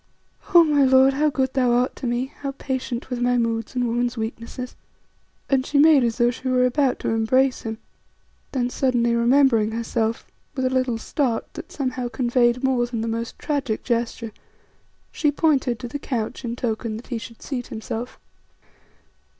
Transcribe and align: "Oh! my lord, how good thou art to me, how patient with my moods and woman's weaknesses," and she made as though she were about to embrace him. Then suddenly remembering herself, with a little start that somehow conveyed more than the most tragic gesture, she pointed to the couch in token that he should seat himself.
"Oh! 0.55 0.63
my 0.63 0.83
lord, 0.83 1.13
how 1.13 1.29
good 1.29 1.53
thou 1.53 1.73
art 1.73 1.95
to 1.97 2.07
me, 2.07 2.33
how 2.39 2.53
patient 2.53 3.11
with 3.11 3.21
my 3.21 3.37
moods 3.37 3.75
and 3.75 3.85
woman's 3.85 4.17
weaknesses," 4.17 4.75
and 5.47 5.63
she 5.63 5.77
made 5.77 6.03
as 6.03 6.17
though 6.17 6.31
she 6.31 6.47
were 6.47 6.65
about 6.65 6.97
to 7.01 7.09
embrace 7.09 7.61
him. 7.61 7.77
Then 8.51 8.71
suddenly 8.71 9.13
remembering 9.13 9.73
herself, 9.73 10.25
with 10.55 10.65
a 10.65 10.71
little 10.71 10.97
start 10.97 11.53
that 11.53 11.71
somehow 11.71 12.07
conveyed 12.07 12.63
more 12.63 12.87
than 12.87 13.01
the 13.01 13.07
most 13.07 13.37
tragic 13.37 13.83
gesture, 13.83 14.31
she 15.11 15.29
pointed 15.31 15.77
to 15.77 15.87
the 15.87 15.99
couch 15.99 16.43
in 16.43 16.55
token 16.55 16.97
that 16.97 17.07
he 17.13 17.19
should 17.19 17.43
seat 17.43 17.67
himself. 17.67 18.17